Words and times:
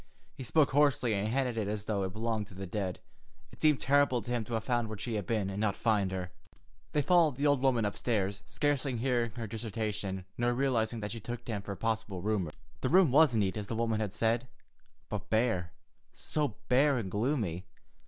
He 0.33 0.43
spoke 0.43 0.71
hoarsely 0.71 1.13
and 1.13 1.27
handled 1.27 1.57
it 1.57 1.67
as 1.67 1.85
though 1.85 2.01
it 2.01 2.11
belonged 2.11 2.47
to 2.47 2.55
the 2.55 2.65
dead. 2.65 2.99
It 3.51 3.61
seemed 3.61 3.79
terrible 3.79 4.23
to 4.23 4.31
him 4.31 4.43
to 4.45 4.53
have 4.55 4.63
found 4.63 4.87
where 4.89 4.97
she 4.97 5.13
had 5.13 5.27
been, 5.27 5.47
and 5.51 5.61
not 5.61 5.75
find 5.75 6.11
her. 6.11 6.31
They 6.93 7.03
followed 7.03 7.35
the 7.35 7.45
old 7.45 7.61
woman 7.61 7.85
upstairs, 7.85 8.41
scarcely 8.47 8.97
hearing 8.97 9.29
her 9.33 9.45
dissertation, 9.45 10.25
nor 10.39 10.55
realizing 10.55 11.01
that 11.01 11.11
she 11.11 11.19
took 11.19 11.45
them 11.45 11.61
for 11.61 11.75
possible 11.75 12.23
roomers. 12.23 12.55
The 12.79 12.89
room 12.89 13.11
was 13.11 13.35
neat, 13.35 13.55
as 13.55 13.67
the 13.67 13.75
woman 13.75 13.99
had 13.99 14.11
said, 14.11 14.47
but 15.07 15.29
bare—so 15.29 16.55
bare 16.67 16.97
and 16.97 17.11
gloomy! 17.11 17.67